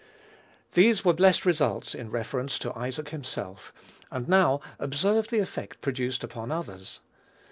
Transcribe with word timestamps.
These 0.73 1.05
were 1.05 1.13
blessed 1.13 1.45
results 1.45 1.93
in 1.93 2.09
reference 2.09 2.57
to 2.57 2.75
Isaac 2.75 3.09
himself; 3.09 3.71
and 4.09 4.27
now 4.27 4.59
observe 4.79 5.27
the 5.27 5.37
effect 5.37 5.79
produced 5.79 6.23
upon 6.23 6.51
others. 6.51 7.01